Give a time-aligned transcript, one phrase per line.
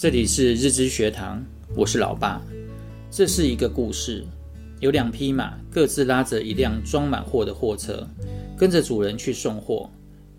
[0.00, 1.44] 这里是日知学堂，
[1.76, 2.40] 我是老爸。
[3.10, 4.24] 这是一个故事，
[4.80, 8.08] 有两匹马各自拉着一辆装满货的货车，
[8.56, 9.90] 跟着主人去送货。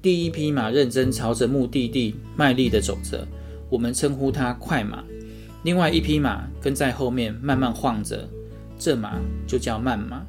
[0.01, 3.23] 第一匹马认真朝着目的地卖力地走着，
[3.69, 5.03] 我们称呼它快马。
[5.61, 8.27] 另外一匹马跟在后面慢慢晃着，
[8.79, 10.25] 这马就叫慢马。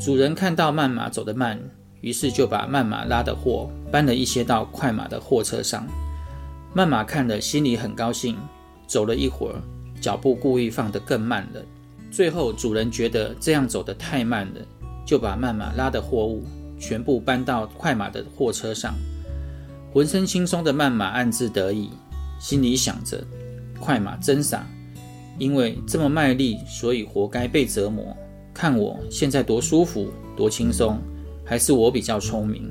[0.00, 1.60] 主人看到慢马走得慢，
[2.00, 5.86] 于是就把慢马拉的货搬了一些到快马的货车上。
[6.76, 8.36] 慢马看了，心里很高兴。
[8.84, 9.62] 走了一会儿，
[10.00, 11.62] 脚步故意放得更慢了。
[12.10, 14.60] 最后，主人觉得这样走得太慢了，
[15.06, 16.42] 就把慢马拉的货物
[16.76, 18.92] 全部搬到快马的货车上。
[19.92, 21.90] 浑身轻松的慢马暗自得意，
[22.40, 23.24] 心里想着：
[23.78, 24.66] 快马真傻，
[25.38, 28.04] 因为这么卖力，所以活该被折磨。
[28.52, 30.98] 看我现在多舒服，多轻松，
[31.44, 32.68] 还是我比较聪明。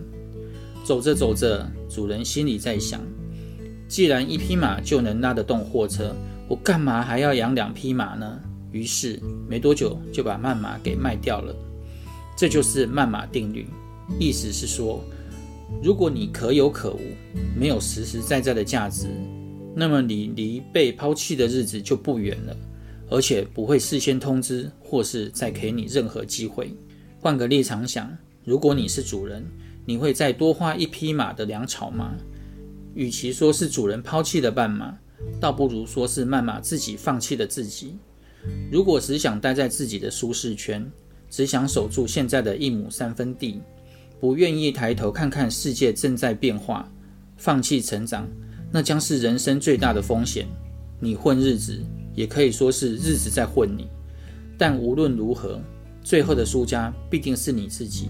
[0.84, 3.00] 走着走着，主人心里在想。
[3.88, 6.16] 既然一匹马就能拉得动货车，
[6.48, 8.40] 我干嘛还要养两匹马呢？
[8.72, 11.56] 于是没多久就把慢马给卖掉了。
[12.36, 13.68] 这就是慢马定律，
[14.20, 15.04] 意思是说，
[15.84, 17.00] 如果你可有可无，
[17.56, 19.08] 没有实实在在的价值，
[19.76, 22.58] 那么你离被抛弃的日子就不远了，
[23.10, 26.74] 而且不会事先通知或是再给你任何机会。
[27.20, 28.12] 换个立场想，
[28.44, 29.46] 如果你是主人，
[29.86, 32.16] 你会再多花一匹马的粮草吗？
[32.96, 34.98] 与其说是主人抛弃了慢马，
[35.40, 37.96] 倒不如说是慢马自己放弃了自己。
[38.72, 40.90] 如果只想待在自己的舒适圈，
[41.30, 43.62] 只想守住现在的一亩三分地，
[44.20, 46.92] 不愿意抬头看看世界正在变化，
[47.38, 48.28] 放弃成长，
[48.72, 50.48] 那将是人生最大的风险。
[51.00, 51.82] 你混日子，
[52.16, 53.88] 也可以说是日子在混你。
[54.58, 55.60] 但无论如何，
[56.04, 58.10] 最后的输家必定是你自己。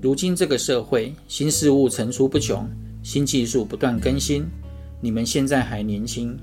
[0.00, 2.68] 如今这个社会，新事物层出不穷。
[3.04, 4.46] 新技术不断更新，
[4.98, 6.36] 你们现在还年轻，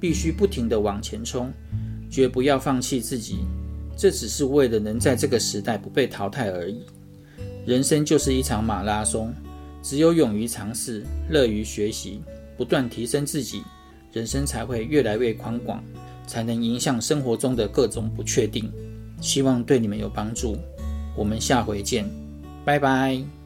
[0.00, 1.52] 必须不停地往前冲，
[2.10, 3.40] 绝不要放弃自己。
[3.94, 6.80] 这只是为了能在这个时代不被淘汰而已。
[7.66, 9.32] 人生就是一场马拉松，
[9.82, 12.22] 只有勇于尝试、乐于学习、
[12.56, 13.62] 不断提升自己，
[14.12, 15.84] 人生才会越来越宽广，
[16.26, 18.72] 才能迎向生活中的各种不确定。
[19.20, 20.56] 希望对你们有帮助。
[21.14, 22.08] 我们下回见，
[22.64, 23.41] 拜拜。